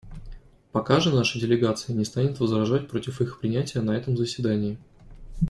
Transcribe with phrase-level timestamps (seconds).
[0.71, 4.79] Пока же наша делегация не станет возражать против их принятия на этом заседании.